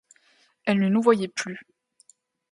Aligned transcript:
Elle 0.65 0.79
ne 0.79 0.89
nous 0.89 1.03
voyait 1.03 1.27
plus! 1.27 1.59